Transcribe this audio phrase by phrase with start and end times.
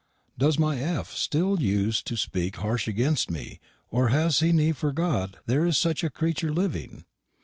[0.35, 1.13] Does my F.
[1.13, 3.59] stil use to speke harsh agenst me,
[3.91, 7.05] or has he ni forgott their is sech a creetur living?